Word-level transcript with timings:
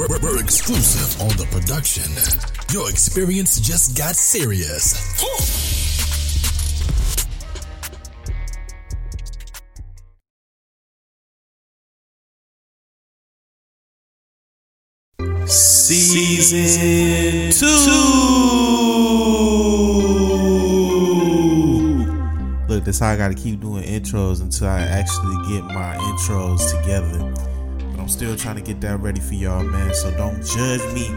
We're, 0.00 0.18
we're 0.20 0.40
exclusive 0.40 1.20
on 1.20 1.28
the 1.36 1.44
production. 1.50 2.10
Your 2.72 2.88
experience 2.88 3.60
just 3.60 3.98
got 3.98 4.16
serious. 4.16 4.94
Season 15.44 17.52
two. 17.52 17.66
Look, 22.68 22.84
that's 22.84 23.00
how 23.00 23.10
I 23.10 23.16
gotta 23.18 23.34
keep 23.34 23.60
doing 23.60 23.84
intros 23.84 24.40
until 24.40 24.68
I 24.68 24.80
actually 24.80 25.36
get 25.52 25.64
my 25.64 25.96
intros 25.96 26.70
together. 26.80 27.34
Still 28.10 28.36
trying 28.36 28.56
to 28.56 28.62
get 28.62 28.80
that 28.80 29.00
ready 29.00 29.20
for 29.20 29.34
y'all, 29.34 29.62
man. 29.62 29.94
So 29.94 30.10
don't 30.16 30.44
judge 30.44 30.82
me 30.92 31.08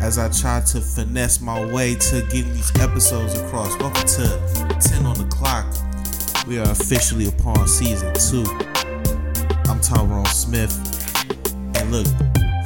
as 0.00 0.16
I 0.16 0.30
try 0.30 0.60
to 0.60 0.80
finesse 0.80 1.40
my 1.40 1.62
way 1.72 1.96
to 1.96 2.22
getting 2.30 2.54
these 2.54 2.74
episodes 2.80 3.34
across. 3.38 3.76
Welcome 3.78 4.06
to 4.06 4.78
10 4.80 5.04
on 5.04 5.18
the 5.18 5.28
clock. 5.28 5.66
We 6.46 6.58
are 6.58 6.70
officially 6.70 7.28
upon 7.28 7.66
season 7.66 8.14
two. 8.14 8.44
I'm 9.68 9.80
Tyrone 9.80 10.24
Smith. 10.26 10.72
And 11.76 11.92
look, 11.92 12.06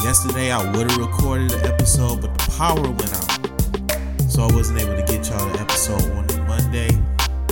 Yesterday 0.02 0.50
I 0.50 0.64
would 0.72 0.90
have 0.90 0.98
recorded 0.98 1.52
an 1.52 1.66
episode, 1.66 2.22
but 2.22 2.32
the 2.38 2.50
power 2.52 2.80
went 2.80 3.12
out. 3.12 4.30
So 4.30 4.42
I 4.42 4.54
wasn't 4.54 4.80
able 4.80 4.96
to 4.96 5.02
get 5.02 5.28
y'all 5.28 5.46
the 5.50 5.60
episode 5.60 6.02
on 6.12 6.46
Monday. 6.46 6.88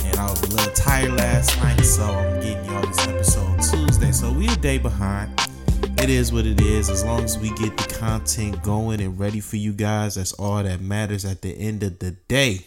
And 0.03 0.15
I 0.17 0.29
was 0.29 0.41
a 0.41 0.47
little 0.55 0.73
tired 0.73 1.13
last 1.13 1.55
night, 1.59 1.81
so 1.83 2.03
I'm 2.03 2.41
getting 2.41 2.65
y'all 2.65 2.85
this 2.87 3.07
episode 3.07 3.61
Tuesday. 3.61 4.11
So 4.11 4.31
we 4.31 4.47
a 4.47 4.55
day 4.55 4.79
behind. 4.79 5.48
It 6.01 6.09
is 6.09 6.31
what 6.31 6.45
it 6.45 6.61
is. 6.61 6.89
As 6.89 7.03
long 7.03 7.25
as 7.25 7.37
we 7.37 7.49
get 7.55 7.75
the 7.75 7.93
content 7.95 8.63
going 8.63 9.01
and 9.01 9.19
ready 9.19 9.41
for 9.41 9.57
you 9.57 9.73
guys, 9.73 10.15
that's 10.15 10.31
all 10.31 10.63
that 10.63 10.79
matters 10.79 11.25
at 11.25 11.41
the 11.41 11.51
end 11.51 11.83
of 11.83 11.99
the 11.99 12.11
day. 12.29 12.65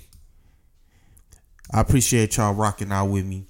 I 1.73 1.81
appreciate 1.81 2.37
y'all 2.37 2.53
rocking 2.53 2.93
out 2.93 3.07
with 3.07 3.25
me. 3.25 3.47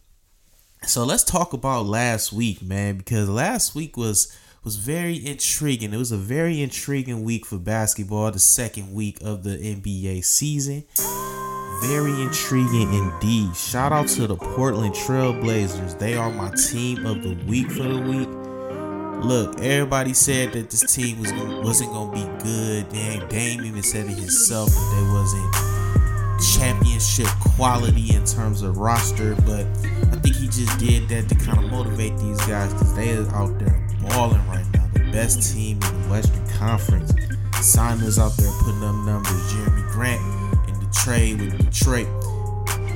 So 0.87 1.05
let's 1.05 1.25
talk 1.25 1.53
about 1.53 1.87
last 1.87 2.33
week, 2.33 2.63
man, 2.63 2.97
because 2.97 3.29
last 3.29 3.75
week 3.75 3.97
was 3.97 4.33
was 4.63 4.77
very 4.77 5.17
intriguing. 5.27 5.93
It 5.93 5.97
was 5.97 6.13
a 6.13 6.17
very 6.17 6.63
intriguing 6.63 7.25
week 7.25 7.45
for 7.45 7.59
basketball, 7.59 8.31
the 8.31 8.39
second 8.39 8.95
week 8.95 9.19
of 9.21 9.43
the 9.43 9.57
NBA 9.57 10.25
season. 10.25 10.85
Very 11.83 12.23
intriguing 12.23 12.95
indeed. 12.95 13.57
Shout 13.57 13.91
out 13.91 14.07
to 14.11 14.29
the 14.29 14.37
Portland 14.37 14.95
Trailblazers. 14.95 15.99
They 15.99 16.15
are 16.15 16.31
my 16.31 16.51
team 16.51 17.05
of 17.05 17.25
the 17.25 17.35
week 17.47 17.69
for 17.73 17.83
the 17.83 17.99
week. 17.99 18.42
Look, 19.25 19.61
everybody 19.61 20.15
said 20.15 20.53
that 20.55 20.71
this 20.71 20.93
team 20.93 21.21
was 21.21 21.33
wasn't 21.65 21.93
gonna 21.93 22.13
be 22.13 22.43
good. 22.43 22.89
Dame, 22.89 23.29
Dame 23.29 23.65
even 23.65 23.83
said 23.83 24.07
it 24.07 24.19
himself 24.19 24.69
that 24.71 24.97
they 24.97 25.13
wasn't 25.13 25.73
championship 26.59 27.29
quality 27.55 28.17
in 28.17 28.25
terms 28.25 28.63
of 28.63 28.79
roster, 28.79 29.37
but 29.47 29.65
I 30.11 30.17
think 30.17 30.35
he 30.35 30.47
just 30.49 30.77
did 30.79 31.09
that 31.09 31.29
to 31.29 31.37
kind 31.37 31.65
of 31.65 31.71
motivate 31.71 32.17
these 32.19 32.41
guys 32.47 32.73
because 32.73 32.97
they 32.97 33.17
are 33.17 33.29
out 33.37 33.57
there 33.61 33.87
balling 34.09 34.45
right 34.49 34.67
now. 34.75 34.89
The 34.93 35.09
best 35.13 35.55
team 35.55 35.79
in 35.83 36.03
the 36.03 36.09
Western 36.09 36.49
Conference. 36.59 37.13
Simons 37.61 38.19
out 38.19 38.37
there 38.39 38.51
putting 38.59 38.83
up 38.83 38.97
numbers. 39.07 39.53
Jerami 39.53 39.89
Grant 39.93 40.21
in 40.69 40.81
the 40.81 40.91
trade 40.93 41.41
with 41.41 41.59
Detroit. 41.71 42.09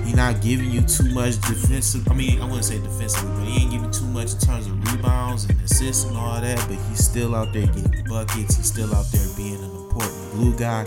He 0.06 0.12
not 0.14 0.40
giving 0.40 0.70
you 0.70 0.82
too 0.82 1.10
much 1.10 1.40
defensive. 1.40 2.08
I 2.08 2.14
mean, 2.14 2.40
I 2.40 2.44
wouldn't 2.44 2.64
say 2.64 2.78
defensively, 2.78 3.30
but 3.34 3.44
he 3.44 3.62
ain't 3.62 3.72
giving 3.72 3.90
too 3.90 4.06
much 4.06 4.32
in 4.34 4.38
terms 4.38 4.66
of 4.66 4.92
rebounds 4.92 5.44
and 5.44 5.60
assists 5.62 6.04
and 6.04 6.16
all 6.16 6.40
that. 6.40 6.58
But 6.68 6.78
he's 6.88 7.04
still 7.04 7.34
out 7.34 7.52
there 7.52 7.66
getting 7.66 8.04
buckets. 8.08 8.56
He's 8.56 8.66
still 8.66 8.94
out 8.94 9.06
there 9.12 9.26
being 9.36 9.56
an 9.56 9.70
important 9.70 10.32
glue 10.32 10.56
guy. 10.56 10.86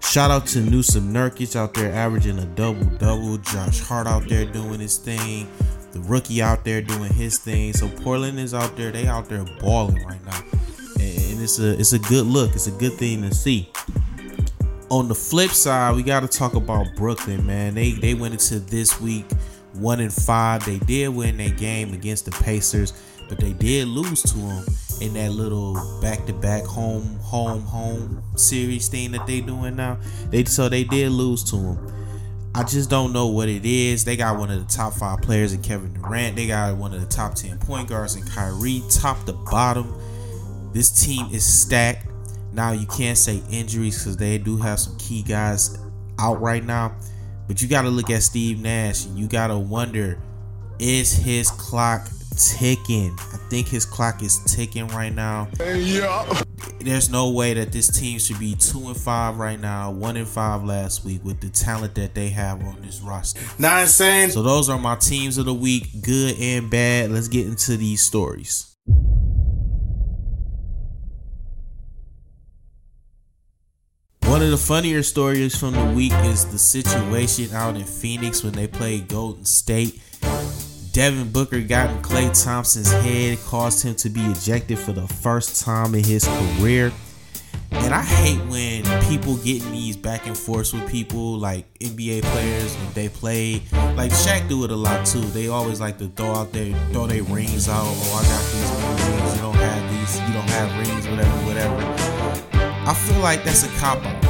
Shout 0.00 0.30
out 0.30 0.46
to 0.48 0.60
Newsom 0.60 1.12
Nurkic 1.12 1.56
out 1.56 1.74
there 1.74 1.92
averaging 1.92 2.38
a 2.38 2.46
double 2.46 2.86
double. 2.96 3.38
Josh 3.38 3.80
Hart 3.80 4.06
out 4.06 4.28
there 4.28 4.46
doing 4.46 4.80
his 4.80 4.96
thing 4.96 5.48
the 5.92 6.00
rookie 6.00 6.42
out 6.42 6.64
there 6.64 6.80
doing 6.82 7.12
his 7.12 7.38
thing. 7.38 7.72
So 7.72 7.88
Portland 7.88 8.38
is 8.38 8.54
out 8.54 8.76
there. 8.76 8.90
They 8.90 9.06
out 9.06 9.28
there 9.28 9.44
balling 9.60 10.04
right 10.04 10.24
now, 10.24 10.42
and 11.00 11.42
it's 11.42 11.58
a 11.58 11.78
it's 11.78 11.92
a 11.92 11.98
good 11.98 12.26
look. 12.26 12.54
It's 12.54 12.66
a 12.66 12.72
good 12.72 12.94
thing 12.94 13.22
to 13.22 13.34
see. 13.34 13.70
On 14.90 15.06
the 15.06 15.14
flip 15.14 15.50
side, 15.50 15.96
we 15.96 16.02
got 16.02 16.20
to 16.20 16.28
talk 16.28 16.54
about 16.54 16.86
Brooklyn, 16.96 17.46
man. 17.46 17.74
They 17.74 17.92
they 17.92 18.14
went 18.14 18.34
into 18.34 18.58
this 18.58 19.00
week 19.00 19.26
one 19.74 20.00
and 20.00 20.12
five. 20.12 20.64
They 20.64 20.78
did 20.78 21.08
win 21.08 21.36
their 21.36 21.50
game 21.50 21.92
against 21.92 22.24
the 22.24 22.30
Pacers, 22.30 22.94
but 23.28 23.38
they 23.38 23.52
did 23.52 23.88
lose 23.88 24.22
to 24.22 24.38
them 24.38 24.64
in 25.00 25.12
that 25.14 25.30
little 25.30 25.74
back-to-back 26.00 26.64
home 26.64 27.18
home 27.20 27.62
home 27.62 28.22
series 28.36 28.88
thing 28.88 29.12
that 29.12 29.26
they 29.26 29.40
doing 29.40 29.76
now. 29.76 29.98
They 30.30 30.44
so 30.44 30.68
they 30.68 30.84
did 30.84 31.10
lose 31.12 31.44
to 31.50 31.56
them. 31.56 31.92
I 32.54 32.64
just 32.64 32.88
don't 32.90 33.12
know 33.12 33.26
what 33.26 33.48
it 33.48 33.64
is. 33.64 34.04
They 34.04 34.16
got 34.16 34.38
one 34.38 34.50
of 34.50 34.58
the 34.58 34.72
top 34.72 34.94
five 34.94 35.20
players 35.20 35.52
in 35.52 35.62
Kevin 35.62 35.92
Durant. 35.92 36.34
They 36.34 36.46
got 36.46 36.76
one 36.76 36.94
of 36.94 37.00
the 37.00 37.06
top 37.06 37.34
10 37.34 37.58
point 37.58 37.88
guards 37.88 38.16
in 38.16 38.22
Kyrie, 38.24 38.82
top 38.90 39.24
to 39.26 39.32
bottom. 39.32 39.94
This 40.72 40.90
team 40.90 41.26
is 41.30 41.44
stacked. 41.44 42.07
Now, 42.58 42.72
you 42.72 42.88
can't 42.88 43.16
say 43.16 43.40
injuries 43.52 43.98
because 43.98 44.16
they 44.16 44.36
do 44.36 44.56
have 44.56 44.80
some 44.80 44.96
key 44.98 45.22
guys 45.22 45.78
out 46.18 46.40
right 46.40 46.64
now. 46.64 46.96
But 47.46 47.62
you 47.62 47.68
got 47.68 47.82
to 47.82 47.88
look 47.88 48.10
at 48.10 48.24
Steve 48.24 48.60
Nash 48.60 49.06
and 49.06 49.16
you 49.16 49.28
got 49.28 49.46
to 49.46 49.56
wonder 49.56 50.20
is 50.80 51.12
his 51.12 51.52
clock 51.52 52.08
ticking? 52.36 53.16
I 53.32 53.36
think 53.48 53.68
his 53.68 53.84
clock 53.84 54.24
is 54.24 54.40
ticking 54.52 54.88
right 54.88 55.14
now. 55.14 55.46
Yeah 55.60 56.42
there's 56.80 57.10
no 57.10 57.30
way 57.30 57.54
that 57.54 57.72
this 57.72 57.88
team 57.88 58.18
should 58.18 58.38
be 58.38 58.54
two 58.54 58.86
and 58.88 58.96
five 58.96 59.38
right 59.38 59.60
now, 59.60 59.90
one 59.90 60.16
and 60.16 60.26
five 60.26 60.64
last 60.64 61.04
week 61.04 61.24
with 61.24 61.40
the 61.40 61.48
talent 61.48 61.94
that 61.94 62.14
they 62.14 62.28
have 62.28 62.60
on 62.62 62.80
this 62.82 63.00
roster. 63.00 63.40
Not 63.58 63.82
insane. 63.82 64.30
So 64.30 64.42
those 64.42 64.68
are 64.68 64.78
my 64.78 64.96
teams 64.96 65.38
of 65.38 65.44
the 65.44 65.54
week, 65.54 66.02
good 66.02 66.36
and 66.40 66.70
bad. 66.70 67.10
Let's 67.10 67.28
get 67.28 67.46
into 67.46 67.76
these 67.76 68.02
stories. 68.02 68.76
One 74.38 74.44
of 74.44 74.52
the 74.52 74.56
funnier 74.56 75.02
stories 75.02 75.58
from 75.58 75.72
the 75.72 75.84
week 75.96 76.12
is 76.22 76.44
the 76.44 76.58
situation 76.58 77.52
out 77.52 77.74
in 77.74 77.82
Phoenix 77.82 78.44
when 78.44 78.52
they 78.52 78.68
played 78.68 79.08
Golden 79.08 79.44
State. 79.44 80.00
Devin 80.92 81.32
Booker 81.32 81.60
got 81.60 81.90
in 81.90 82.00
Klay 82.02 82.44
Thompson's 82.44 82.92
head, 82.92 83.40
caused 83.46 83.84
him 83.84 83.96
to 83.96 84.08
be 84.08 84.20
ejected 84.20 84.78
for 84.78 84.92
the 84.92 85.08
first 85.08 85.64
time 85.64 85.92
in 85.96 86.04
his 86.04 86.24
career. 86.24 86.92
And 87.72 87.92
I 87.92 88.04
hate 88.04 88.38
when 88.48 88.84
people 89.08 89.38
get 89.38 89.60
in 89.60 89.72
these 89.72 89.96
back 89.96 90.28
and 90.28 90.38
forths 90.38 90.72
with 90.72 90.88
people 90.88 91.36
like 91.36 91.66
NBA 91.80 92.22
players 92.22 92.76
when 92.76 92.92
they 92.92 93.08
play. 93.08 93.62
Like 93.96 94.12
Shaq 94.12 94.48
do 94.48 94.62
it 94.62 94.70
a 94.70 94.76
lot 94.76 95.04
too. 95.04 95.18
They 95.18 95.48
always 95.48 95.80
like 95.80 95.98
to 95.98 96.06
throw 96.10 96.32
out 96.32 96.52
their 96.52 96.72
throw 96.92 97.08
their 97.08 97.24
rings 97.24 97.68
out. 97.68 97.82
Oh, 97.82 98.14
I 98.14 98.22
got 98.22 98.44
these 98.52 98.70
rings. 99.10 99.34
You 99.34 99.42
don't 99.42 99.56
have 99.56 99.90
these. 99.90 100.20
You 100.20 100.32
don't 100.32 100.50
have 100.50 100.86
rings. 100.86 101.08
Whatever, 101.08 101.44
whatever. 101.44 102.18
I 102.88 102.94
feel 102.94 103.20
like 103.20 103.44
that's 103.44 103.64
a 103.64 103.68
cop 103.76 104.02
out, 104.02 104.22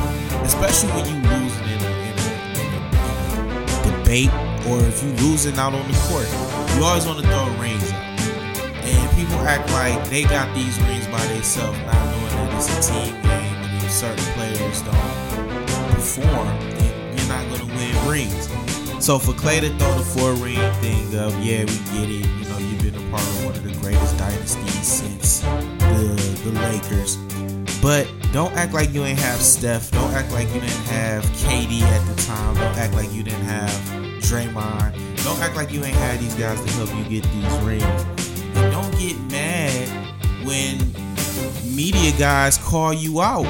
especially 0.44 0.90
when 0.90 1.06
you 1.06 1.16
lose 1.28 1.56
in 1.58 1.78
a, 1.80 1.90
in 2.06 2.14
a, 2.18 2.30
in 2.60 2.68
a 2.76 3.98
debate 3.98 4.32
or 4.68 4.80
if 4.86 5.02
you 5.02 5.10
losing 5.26 5.58
out 5.58 5.74
on 5.74 5.86
the 5.90 5.98
court. 6.08 6.28
You 6.76 6.84
always 6.84 7.06
want 7.06 7.20
to 7.20 7.26
throw 7.26 7.46
rings 7.58 7.90
out. 7.92 8.04
And 8.84 9.16
people 9.16 9.36
act 9.46 9.70
like 9.72 10.08
they 10.08 10.22
got 10.22 10.54
these 10.54 10.78
rings 10.82 11.06
by 11.08 11.24
themselves, 11.26 11.78
not 11.80 11.94
knowing 11.94 12.34
that 12.36 12.54
it's 12.56 12.88
a 12.88 12.92
team 12.92 13.14
game 13.22 13.54
and 13.64 13.84
if 13.84 13.90
certain 13.90 14.24
players 14.34 14.82
don't 14.82 15.90
perform, 15.90 16.48
then 16.78 17.18
you're 17.18 17.28
not 17.28 17.44
going 17.48 17.68
to 17.68 17.74
win 17.76 18.08
rings. 18.08 18.48
So 19.04 19.18
for 19.18 19.32
Klay 19.32 19.60
to 19.60 19.68
throw 19.78 19.94
the 19.96 20.04
four 20.04 20.32
ring 20.34 20.56
thing 20.80 21.16
up, 21.16 21.32
yeah, 21.40 21.60
we 21.60 21.76
get 21.94 22.10
it. 22.10 22.26
You 22.26 22.44
know, 22.48 22.58
you've 22.58 22.82
been 22.82 22.94
a 22.96 23.10
part 23.10 23.22
of 23.22 23.44
one 23.44 23.54
of 23.54 23.62
the 23.62 23.72
greatest 23.80 24.18
dynasties 24.18 24.86
since 24.86 25.40
the, 25.40 26.42
the 26.44 26.52
Lakers. 26.60 27.16
But 27.88 28.06
don't 28.34 28.52
act 28.52 28.74
like 28.74 28.92
you 28.92 29.02
ain't 29.02 29.18
have 29.18 29.40
Steph. 29.40 29.90
Don't 29.92 30.12
act 30.12 30.30
like 30.30 30.46
you 30.48 30.60
didn't 30.60 30.86
have 30.88 31.24
KD 31.24 31.80
at 31.80 32.06
the 32.06 32.22
time. 32.24 32.54
Don't 32.56 32.76
act 32.76 32.92
like 32.92 33.10
you 33.14 33.22
didn't 33.22 33.44
have 33.44 33.70
Draymond. 34.20 34.92
Don't 35.24 35.40
act 35.40 35.56
like 35.56 35.72
you 35.72 35.82
ain't 35.82 35.96
had 35.96 36.20
these 36.20 36.34
guys 36.34 36.62
to 36.62 36.70
help 36.72 36.94
you 36.94 37.02
get 37.04 37.24
these 37.32 37.58
rings. 37.60 38.04
And 38.56 38.70
don't 38.70 38.92
get 38.98 39.18
mad 39.30 39.88
when 40.46 40.76
media 41.74 42.12
guys 42.18 42.58
call 42.58 42.92
you 42.92 43.22
out 43.22 43.46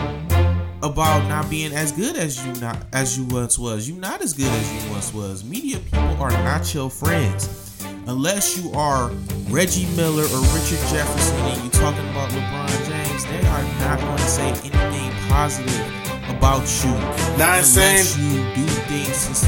about 0.84 1.28
not 1.28 1.50
being 1.50 1.72
as 1.72 1.90
good 1.90 2.14
as 2.14 2.46
you 2.46 2.52
not 2.60 2.78
as 2.92 3.18
you 3.18 3.24
once 3.24 3.58
was. 3.58 3.88
You're 3.88 3.98
not 3.98 4.22
as 4.22 4.34
good 4.34 4.46
as 4.46 4.84
you 4.84 4.92
once 4.92 5.12
was. 5.12 5.42
Media 5.42 5.80
people 5.80 6.22
are 6.22 6.30
not 6.30 6.72
your 6.72 6.90
friends. 6.90 7.67
Unless 8.08 8.56
you 8.56 8.72
are 8.72 9.10
Reggie 9.50 9.84
Miller 9.94 10.22
or 10.22 10.40
Richard 10.56 10.80
Jefferson 10.88 11.36
and 11.44 11.62
you're 11.62 11.72
talking 11.72 12.08
about 12.08 12.30
LeBron 12.30 12.88
James, 12.88 13.26
they 13.26 13.46
are 13.48 13.62
not 13.80 14.00
going 14.00 14.16
to 14.16 14.22
say 14.24 14.48
anything 14.48 15.12
positive 15.28 15.86
about 16.30 16.64
you. 16.82 16.92
Not 17.36 17.60
unless 17.60 17.68
saying 17.68 18.06
you 18.32 18.54
do 18.54 18.64
things 18.88 19.42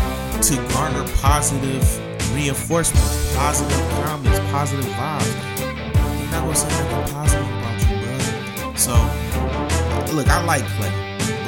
to 0.47 0.57
garner 0.75 1.09
positive 1.23 1.83
reinforcements, 2.35 3.35
positive 3.35 3.81
comments, 4.05 4.39
positive 4.51 4.85
vibes. 4.85 5.57
They're 5.57 6.31
not 6.31 6.45
gonna 6.45 6.55
say 6.55 6.69
nothing 6.69 7.15
positive 7.15 7.49
about 7.49 7.81
you, 7.89 7.97
bro. 8.05 8.75
So 8.77 10.15
look, 10.15 10.29
I 10.29 10.45
like 10.45 10.65
Klay, 10.77 10.93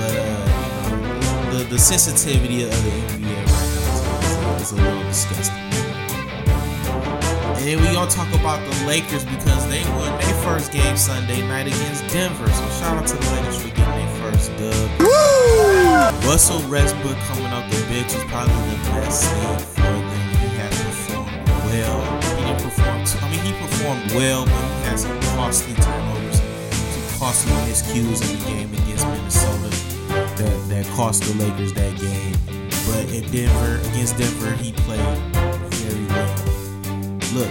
but 0.00 0.16
uh, 0.16 0.88
you 0.88 1.52
know, 1.52 1.58
the 1.58 1.64
the 1.64 1.78
sensitivity 1.78 2.62
of 2.62 2.70
the 2.70 2.90
NBA 2.90 3.36
right 3.36 4.40
now 4.40 4.56
is, 4.56 4.62
is 4.62 4.72
a 4.72 4.76
little 4.76 5.02
disgusting. 5.02 5.61
And 7.62 7.70
then 7.70 7.80
we 7.80 7.94
gonna 7.94 8.10
talk 8.10 8.26
about 8.34 8.58
the 8.58 8.86
Lakers 8.86 9.24
because 9.24 9.68
they 9.70 9.84
won 9.94 10.10
their 10.18 10.34
first 10.42 10.72
game 10.72 10.96
Sunday 10.96 11.46
night 11.46 11.68
against 11.68 12.02
Denver. 12.08 12.50
So 12.50 12.68
shout 12.70 12.98
out 12.98 13.06
to 13.06 13.14
the 13.14 13.30
Lakers 13.30 13.62
for 13.62 13.68
getting 13.68 14.04
their 14.04 14.14
first 14.18 14.50
dub. 14.58 14.90
Woo! 14.98 16.26
Russell 16.26 16.58
Westbrook 16.68 17.16
coming 17.30 17.46
off 17.46 17.70
the 17.70 17.80
bench 17.86 18.16
is 18.16 18.24
probably 18.24 18.52
the 18.52 18.90
best 18.90 19.30
thing 19.30 19.58
for 19.78 19.94
them. 19.94 20.28
He 20.42 20.48
has 20.58 20.74
performed 20.82 21.46
well. 21.70 22.02
He 22.34 22.42
didn't 22.42 22.62
perform. 22.66 23.22
I 23.22 23.30
mean, 23.30 23.40
he 23.46 23.52
performed 23.52 24.10
well, 24.10 24.44
but 24.44 24.58
he 24.58 24.82
had 24.82 24.98
some 24.98 25.20
costly 25.38 25.74
turnovers, 25.74 26.40
some 26.40 27.20
costly 27.20 27.52
miscues 27.70 28.26
in 28.26 28.40
the 28.40 28.44
game 28.44 28.74
against 28.74 29.06
Minnesota 29.06 29.70
that 30.34 30.68
that 30.68 30.86
cost 30.96 31.22
the 31.22 31.32
Lakers 31.34 31.72
that 31.74 31.96
game. 31.96 32.34
But 32.90 33.06
in 33.14 33.22
Denver, 33.30 33.78
against 33.90 34.18
Denver, 34.18 34.50
he 34.56 34.72
played. 34.72 35.31
Look, 37.34 37.48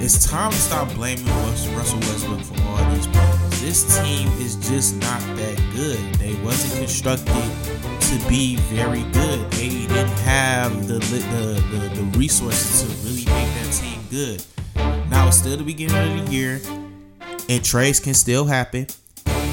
it's 0.00 0.26
time 0.26 0.50
to 0.50 0.56
stop 0.56 0.88
blaming 0.94 1.26
Russell 1.26 1.98
Westbrook 2.00 2.40
for 2.40 2.62
all 2.62 2.94
these 2.94 3.06
problems. 3.08 3.60
This 3.60 4.00
team 4.00 4.26
is 4.40 4.56
just 4.70 4.96
not 4.96 5.20
that 5.36 5.62
good. 5.76 5.98
They 6.14 6.34
wasn't 6.42 6.78
constructed 6.78 7.26
to 7.26 8.28
be 8.28 8.56
very 8.56 9.02
good. 9.12 9.50
They 9.50 9.68
didn't 9.68 10.08
have 10.20 10.88
the 10.88 10.94
the, 10.94 11.62
the, 11.70 11.94
the 11.94 12.18
resources 12.18 12.82
to 12.82 13.06
really 13.06 13.26
make 13.26 13.54
that 13.54 13.72
team 13.72 14.00
good. 14.10 14.42
Now 15.10 15.28
it's 15.28 15.36
still 15.36 15.58
the 15.58 15.62
beginning 15.62 16.20
of 16.20 16.26
the 16.26 16.32
year, 16.32 16.62
and 17.50 17.62
trades 17.62 18.00
can 18.00 18.14
still 18.14 18.46
happen, 18.46 18.86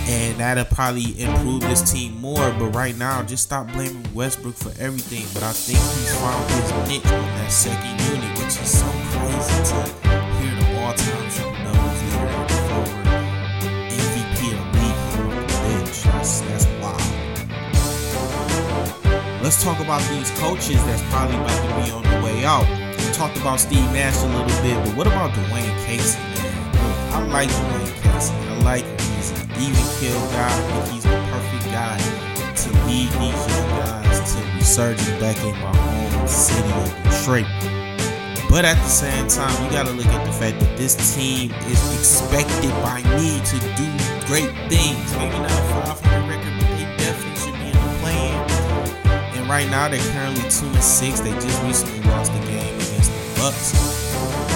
and 0.10 0.38
that'll 0.40 0.66
probably 0.66 1.20
improve 1.22 1.62
this 1.62 1.92
team 1.92 2.20
more. 2.20 2.52
But 2.58 2.76
right 2.76 2.98
now, 2.98 3.24
just 3.24 3.44
stop 3.44 3.72
blaming 3.72 4.06
Westbrook 4.14 4.56
for 4.56 4.74
everything. 4.82 5.26
But 5.34 5.44
I 5.44 5.52
think 5.52 5.80
he's 5.80 6.16
found 6.18 6.50
his 6.52 6.72
niche 6.90 7.12
on 7.12 7.28
that 7.38 7.52
second 7.52 8.00
unit, 8.14 8.38
which 8.40 8.60
is 8.60 8.80
so 8.80 8.86
crazy 9.14 9.64
to 9.70 9.76
hear 10.40 10.56
the 10.56 10.70
triple 10.98 11.54
doubles 11.64 12.02
leader 12.02 12.28
and 12.28 12.52
forward 12.68 13.06
MVP 13.90 14.40
of 14.54 14.66
league 14.76 15.02
on 15.20 15.30
the 15.36 15.46
bench. 15.46 15.98
That's, 16.04 16.42
that's 16.42 16.66
wild. 16.82 17.20
Let's 19.44 19.64
talk 19.64 19.80
about 19.80 20.02
these 20.10 20.32
coaches 20.40 20.84
that's 20.86 21.02
probably 21.10 21.36
about 21.38 21.50
to 21.50 21.70
be 21.84 21.92
on 21.92 22.04
the 22.04 22.26
way 22.26 22.46
out. 22.46 22.68
We 22.98 23.06
talked 23.14 23.38
about 23.38 23.60
Steve 23.60 23.92
Nash 23.94 24.18
a 24.22 24.28
little 24.28 24.46
bit, 24.64 24.76
but 24.86 24.96
what 24.96 25.08
about 25.08 25.32
Dwane 25.32 25.86
Casey, 25.86 26.20
man? 26.20 26.76
I 27.14 27.24
like 27.28 27.50
Dwane 27.50 27.94
Casey. 28.04 28.34
I 28.34 28.60
like 28.64 28.86
him. 28.86 28.99
Even 29.60 29.86
kill. 30.00 30.20
I 30.34 30.50
think 30.50 30.94
he's 30.94 31.04
the 31.04 31.20
perfect 31.32 31.66
guy 31.72 31.98
to 32.56 32.70
lead 32.88 33.10
these 33.20 33.44
young 33.52 33.70
guys 33.84 34.34
to 34.34 34.40
resurgence 34.56 35.20
back 35.20 35.38
in 35.44 35.54
my 35.60 35.76
home 35.76 36.28
city 36.28 36.72
of 36.72 37.04
Detroit. 37.04 37.46
But 38.50 38.66
at 38.66 38.78
the 38.82 38.90
same 38.90 39.28
time, 39.28 39.54
you 39.64 39.70
got 39.70 39.86
to 39.86 39.92
look 39.92 40.08
at 40.08 40.26
the 40.26 40.32
fact 40.32 40.60
that 40.60 40.78
this 40.78 40.96
team 41.16 41.52
is 41.68 42.00
expected 42.00 42.72
by 42.82 43.04
me 43.16 43.38
to 43.46 43.58
do 43.78 43.86
great 44.26 44.50
things. 44.72 45.06
Maybe 45.18 45.38
not 45.38 45.52
a 45.52 45.96
500 46.02 46.30
record, 46.30 46.54
but 46.58 46.68
they 46.74 46.88
definitely 46.98 47.38
should 47.38 47.54
be 47.60 47.68
in 47.68 47.78
the 47.78 47.94
plan. 48.02 49.38
And 49.38 49.50
right 49.50 49.70
now, 49.70 49.88
they're 49.88 50.00
currently 50.14 50.50
two 50.50 50.66
and 50.66 50.84
six. 50.84 51.20
They 51.20 51.32
just 51.34 51.62
recently 51.62 52.02
lost 52.10 52.34
the 52.34 52.40
game 52.48 52.74
against 52.74 53.12
the 53.12 53.40
Bucks. 53.40 54.49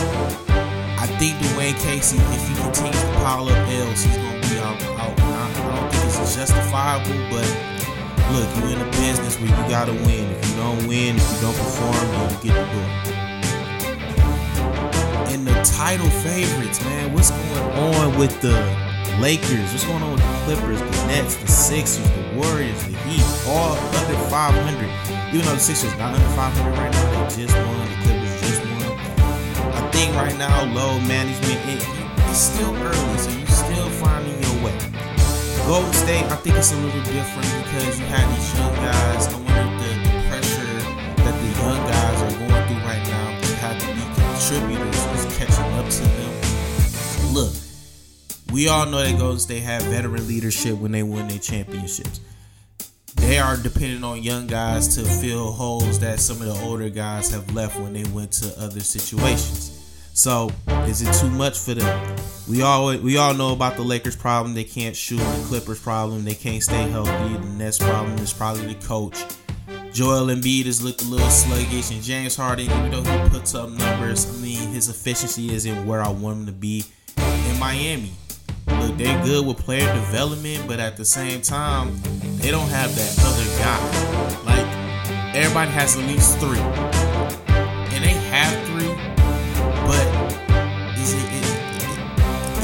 Think 1.24 1.40
Dwane 1.56 1.80
Casey, 1.80 2.18
if 2.18 2.50
he 2.50 2.54
continues 2.56 3.00
to 3.00 3.08
pile 3.24 3.48
up 3.48 3.56
L's, 3.56 4.04
he's 4.04 4.18
gonna 4.18 4.42
be 4.42 4.60
out. 4.60 4.76
out. 5.00 5.18
I, 5.18 5.80
don't 5.80 5.90
think 5.90 6.04
it's 6.20 6.36
justifiable, 6.36 7.16
but 7.32 7.48
look, 8.36 8.50
you're 8.58 8.76
in 8.76 8.82
a 8.82 8.92
business 8.92 9.40
where 9.40 9.48
you 9.48 9.70
gotta 9.72 9.94
win. 10.04 10.30
If 10.36 10.50
you 10.50 10.56
don't 10.58 10.86
win, 10.86 11.16
if 11.16 11.24
you 11.24 11.40
don't 11.40 11.56
perform, 11.56 11.96
you 12.12 12.52
get 12.52 12.60
the 12.60 12.66
door 12.76 12.90
and 15.32 15.48
the 15.48 15.56
title 15.64 16.10
favorites, 16.28 16.84
man. 16.84 17.14
What's 17.14 17.32
going 17.32 17.72
on 17.72 18.20
with 18.20 18.42
the 18.42 18.60
Lakers? 19.22 19.72
What's 19.72 19.86
going 19.86 20.04
on 20.04 20.12
with 20.12 20.20
the 20.20 20.36
Clippers, 20.44 20.82
the 20.82 21.08
Nets, 21.08 21.38
the 21.38 21.48
Sixers, 21.48 22.04
the 22.04 22.36
Warriors, 22.36 22.84
the 22.84 22.98
Heat, 23.08 23.24
all 23.48 23.78
under 23.96 24.20
500? 24.28 25.32
Even 25.34 25.46
though 25.46 25.54
the 25.54 25.60
Sixers 25.62 25.98
not 25.98 26.14
under 26.16 26.28
500 26.36 26.78
right 26.78 26.92
now, 26.92 27.30
they 27.30 27.46
just 27.46 27.56
won. 27.56 27.80
The 27.80 27.96
Clippers. 28.04 28.23
I 30.04 30.06
think 30.08 30.18
right 30.18 30.38
now, 30.38 30.66
low 30.76 31.00
management, 31.08 31.62
it, 31.64 31.88
it's 32.28 32.38
still 32.38 32.76
early, 32.76 33.18
so 33.20 33.32
you're 33.40 33.48
still 33.48 33.90
finding 34.04 34.34
your 34.44 34.66
way. 34.66 34.78
Golden 35.66 35.94
State, 35.94 36.26
I 36.26 36.36
think 36.44 36.58
it's 36.58 36.74
a 36.74 36.76
little 36.76 37.04
different 37.04 37.48
because 37.64 38.02
you 38.02 38.06
had 38.08 38.28
these 38.36 38.54
young 38.60 38.76
guys. 38.84 39.28
I 39.28 39.38
wonder 39.38 39.80
the, 39.80 40.28
pressure 40.28 40.66
that 41.24 41.36
the 41.40 41.62
young 41.62 41.88
guys 41.88 42.22
are 42.22 42.38
going 42.38 42.68
through 42.68 42.84
right 42.84 43.04
now 43.08 43.40
to 43.40 43.56
have 43.64 43.80
to 43.80 43.88
be 43.96 44.04
contributors 44.20 45.26
is 45.26 45.38
catching 45.38 45.74
up 45.80 45.90
to 45.90 46.04
them. 46.04 47.34
Look, 47.34 47.54
we 48.52 48.68
all 48.68 48.86
know 48.86 49.02
that 49.02 49.18
Golden 49.18 49.40
State 49.40 49.64
have 49.64 49.84
veteran 49.84 50.28
leadership 50.28 50.80
when 50.80 50.92
they 50.92 51.04
win 51.04 51.30
their 51.30 51.40
championships. 51.40 52.20
They 53.16 53.40
are 53.40 53.56
dependent 53.56 54.04
on 54.04 54.22
young 54.22 54.48
guys 54.48 54.98
to 54.98 55.06
fill 55.06 55.54
holes 55.54 56.00
that 56.00 56.20
some 56.20 56.42
of 56.42 56.48
the 56.48 56.62
older 56.66 56.90
guys 56.90 57.32
have 57.32 57.54
left 57.54 57.80
when 57.80 57.94
they 57.94 58.04
went 58.12 58.34
to 58.34 58.54
other 58.62 58.82
situations. 58.82 59.80
So, 60.14 60.52
is 60.86 61.02
it 61.02 61.12
too 61.16 61.30
much 61.30 61.58
for 61.58 61.74
them? 61.74 62.18
We 62.48 62.62
all 62.62 62.96
we 62.98 63.18
all 63.18 63.34
know 63.34 63.52
about 63.52 63.76
the 63.78 63.82
Lakers 63.82 64.16
problem. 64.16 64.54
They 64.54 64.64
can't 64.64 64.96
shoot. 64.96 65.18
The 65.18 65.46
Clippers 65.48 65.82
problem. 65.82 66.24
They 66.24 66.36
can't 66.36 66.62
stay 66.62 66.88
healthy. 66.90 67.34
The 67.34 67.46
Nets 67.58 67.80
problem 67.80 68.18
is 68.20 68.32
probably 68.32 68.74
the 68.74 68.86
coach. 68.86 69.24
Joel 69.92 70.28
Embiid 70.28 70.66
has 70.66 70.84
looked 70.84 71.04
a 71.04 71.06
little 71.06 71.30
sluggish, 71.30 71.92
and 71.92 72.02
James 72.02 72.36
Harden, 72.36 72.66
even 72.66 72.92
though 72.92 73.04
he 73.04 73.30
puts 73.30 73.56
up 73.56 73.70
numbers, 73.70 74.28
I 74.28 74.42
mean 74.42 74.70
his 74.70 74.90
efficiency 74.90 75.54
isn't 75.54 75.86
where 75.86 76.02
I 76.02 76.10
want 76.10 76.40
him 76.40 76.46
to 76.48 76.52
be 76.52 76.84
in 77.18 77.60
Miami. 77.60 78.12
Look, 78.68 78.98
they're 78.98 79.24
good 79.24 79.46
with 79.46 79.58
player 79.58 79.92
development, 79.94 80.68
but 80.68 80.80
at 80.80 80.98
the 80.98 81.06
same 81.06 81.42
time, 81.42 82.00
they 82.38 82.52
don't 82.52 82.70
have 82.70 82.96
that 82.96 83.20
other 83.26 83.46
guy. 83.60 84.44
Like 84.46 85.36
everybody 85.36 85.72
has 85.72 85.96
at 85.98 86.04
least 86.06 86.38
three, 86.40 86.60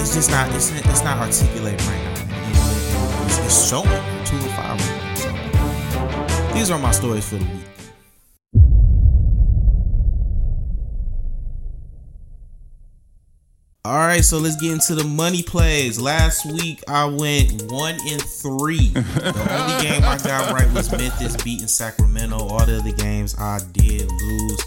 it's 0.10 0.16
just 0.16 0.32
not 0.32 0.52
it's, 0.56 0.72
it's 0.72 1.04
not 1.04 1.20
articulated 1.20 1.80
right 1.84 2.04
now. 2.04 3.26
It's, 3.26 3.38
it's 3.46 3.70
showing 3.70 3.86
two 4.26 4.38
or 4.38 4.50
five. 4.56 4.82
So 5.16 6.54
these 6.56 6.72
are 6.72 6.80
my 6.80 6.90
stories 6.90 7.30
for 7.30 7.36
the 7.36 7.46
week. 7.46 7.54
All 13.86 13.98
right, 14.00 14.26
so 14.26 14.40
let's 14.40 14.56
get 14.56 14.72
into 14.72 14.96
the 14.96 15.04
money 15.04 15.44
plays. 15.44 16.02
Last 16.02 16.44
week 16.54 16.84
I 16.88 17.06
went 17.06 17.72
one 17.72 17.94
in 18.08 18.20
three. 18.20 18.88
The 18.88 19.48
only 19.62 19.84
game 19.84 20.04
I 20.04 20.18
got 20.24 20.52
right 20.52 20.74
was 20.74 20.92
Memphis 20.92 21.38
beating 21.44 21.68
Sacramento. 21.68 22.36
All 22.36 22.66
the 22.66 22.80
other 22.80 22.94
games 22.94 23.36
I 23.38 23.60
did 23.74 24.10
lose. 24.10 24.62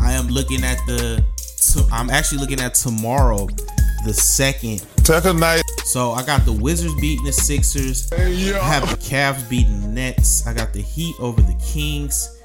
I 0.00 0.12
am 0.12 0.28
looking 0.28 0.64
at 0.64 0.78
the. 0.86 1.22
I'm 1.92 2.08
actually 2.08 2.38
looking 2.38 2.60
at 2.60 2.72
tomorrow, 2.72 3.48
the 4.08 4.14
second. 4.14 4.78
Second 5.04 5.38
night. 5.38 5.62
So 5.84 6.12
I 6.12 6.24
got 6.24 6.46
the 6.46 6.52
Wizards 6.52 6.94
beating 6.98 7.26
the 7.26 7.32
Sixers. 7.32 8.10
I 8.12 8.16
have 8.16 8.88
the 8.88 8.96
Cavs 8.96 9.48
beating 9.50 9.82
the 9.82 9.88
Nets. 9.88 10.46
I 10.46 10.54
got 10.54 10.72
the 10.72 10.80
Heat 10.80 11.14
over 11.20 11.42
the 11.42 11.54
Kings. 11.62 12.40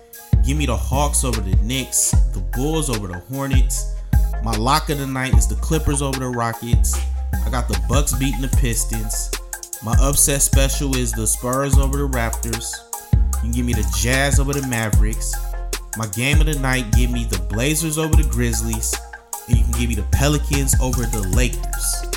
Give 0.45 0.57
me 0.57 0.65
the 0.65 0.75
Hawks 0.75 1.23
over 1.23 1.39
the 1.39 1.55
Knicks. 1.63 2.11
The 2.33 2.41
Bulls 2.53 2.89
over 2.89 3.07
the 3.07 3.19
Hornets. 3.19 3.95
My 4.43 4.51
lock 4.51 4.89
of 4.89 4.97
the 4.97 5.07
night 5.07 5.35
is 5.35 5.47
the 5.47 5.55
Clippers 5.55 6.01
over 6.01 6.19
the 6.19 6.27
Rockets. 6.27 6.99
I 7.45 7.49
got 7.49 7.69
the 7.69 7.81
Bucks 7.87 8.13
beating 8.13 8.41
the 8.41 8.49
Pistons. 8.57 9.31
My 9.83 9.95
upset 10.01 10.41
special 10.41 10.97
is 10.97 11.13
the 11.13 11.25
Spurs 11.25 11.77
over 11.77 11.97
the 11.97 12.09
Raptors. 12.09 12.73
You 13.13 13.39
can 13.39 13.51
give 13.51 13.65
me 13.65 13.73
the 13.73 13.89
Jazz 13.97 14.37
over 14.37 14.51
the 14.51 14.67
Mavericks. 14.67 15.33
My 15.97 16.07
game 16.07 16.41
of 16.41 16.47
the 16.47 16.59
night, 16.59 16.91
give 16.91 17.09
me 17.09 17.23
the 17.23 17.39
Blazers 17.39 17.97
over 17.97 18.15
the 18.15 18.27
Grizzlies. 18.29 18.93
And 19.47 19.57
you 19.57 19.63
can 19.63 19.73
give 19.73 19.89
me 19.89 19.95
the 19.95 20.03
Pelicans 20.11 20.75
over 20.79 21.03
the 21.03 21.21
Lakers. 21.35 22.07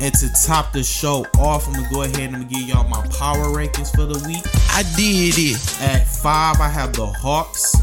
And 0.00 0.14
to 0.14 0.32
top 0.46 0.72
the 0.72 0.82
show 0.82 1.26
off, 1.38 1.66
I'm 1.66 1.74
gonna 1.74 1.88
go 1.90 2.02
ahead 2.02 2.32
and 2.32 2.48
give 2.48 2.62
y'all 2.62 2.88
my 2.88 3.06
power 3.08 3.46
rankings 3.46 3.94
for 3.94 4.06
the 4.06 4.26
week. 4.26 4.42
I 4.70 4.82
did 4.96 5.34
it. 5.36 5.82
At 5.82 6.06
five, 6.06 6.60
I 6.60 6.68
have 6.68 6.94
the 6.94 7.06
Hawks. 7.06 7.74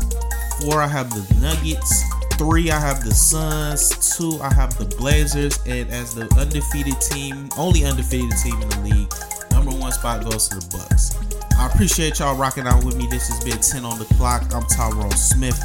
Four, 0.61 0.81
I 0.81 0.87
have 0.87 1.09
the 1.09 1.35
Nuggets. 1.35 2.03
Three, 2.37 2.71
I 2.71 2.79
have 2.79 3.03
the 3.03 3.13
Suns. 3.13 4.17
Two, 4.17 4.41
I 4.41 4.51
have 4.53 4.77
the 4.77 4.85
Blazers. 4.97 5.59
And 5.67 5.89
as 5.89 6.15
the 6.15 6.33
undefeated 6.37 6.99
team, 6.99 7.49
only 7.57 7.85
undefeated 7.85 8.35
team 8.43 8.59
in 8.59 8.69
the 8.69 8.79
league, 8.79 9.13
number 9.51 9.71
one 9.71 9.91
spot 9.91 10.23
goes 10.23 10.47
to 10.47 10.59
the 10.59 10.77
Bucks. 10.77 11.15
I 11.57 11.67
appreciate 11.67 12.17
y'all 12.17 12.35
rocking 12.35 12.65
out 12.65 12.83
with 12.83 12.95
me. 12.95 13.05
This 13.07 13.27
has 13.27 13.43
been 13.43 13.59
10 13.59 13.85
on 13.85 13.99
the 13.99 14.05
clock. 14.15 14.51
I'm 14.53 14.65
Tyrone 14.65 15.11
Smith. 15.11 15.61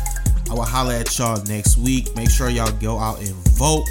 I 0.51 0.55
will 0.55 0.65
holler 0.65 0.95
at 0.95 1.19
y'all 1.19 1.43
next 1.45 1.77
week. 1.79 2.15
Make 2.17 2.31
sure 2.31 2.49
y'all 2.49 2.73
go 2.73 2.99
out 2.99 3.19
and 3.19 3.35
vote. 3.59 3.85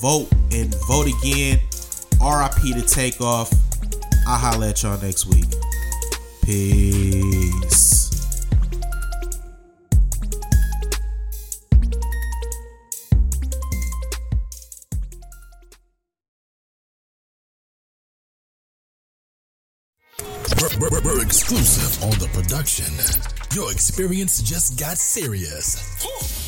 Vote 0.00 0.28
and 0.52 0.74
vote 0.88 1.06
again. 1.06 1.60
RIP 2.20 2.74
to 2.74 2.82
Takeoff. 2.82 3.52
I'll 4.26 4.38
holler 4.38 4.68
at 4.68 4.82
y'all 4.82 5.00
next 5.00 5.26
week. 5.26 5.46
Peace. 6.44 7.91
We're 21.12 21.22
exclusive 21.22 22.02
on 22.04 22.10
the 22.18 22.28
production. 22.32 22.86
Your 23.54 23.70
experience 23.72 24.42
just 24.42 24.78
got 24.78 24.96
serious. 24.96 26.41